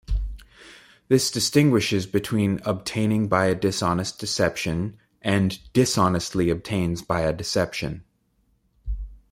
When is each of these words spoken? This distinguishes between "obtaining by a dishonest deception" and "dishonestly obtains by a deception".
This 1.09 1.29
distinguishes 1.29 2.07
between 2.07 2.59
"obtaining 2.65 3.27
by 3.27 3.45
a 3.45 3.53
dishonest 3.53 4.17
deception" 4.17 4.97
and 5.21 5.59
"dishonestly 5.73 6.49
obtains 6.49 7.03
by 7.03 7.21
a 7.21 7.31
deception". 7.31 8.03